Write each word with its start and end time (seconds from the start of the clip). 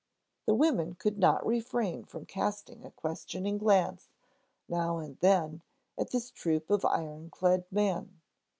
The 0.47 0.55
women 0.55 0.95
could 0.95 1.19
not 1.19 1.45
refrain 1.45 2.05
from 2.05 2.25
casting 2.25 2.83
a 2.83 2.89
questioning 2.89 3.59
glance, 3.59 4.09
now 4.67 4.97
and 4.97 5.19
then, 5.19 5.61
at 5.95 6.09
this 6.09 6.31
troop 6.31 6.71
of 6.71 6.83
iron 6.83 7.29
clad 7.29 7.65
men. 7.71 8.19